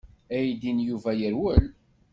Aydi 0.37 0.71
n 0.75 0.77
Yuba 0.87 1.11
yerwel. 1.19 1.65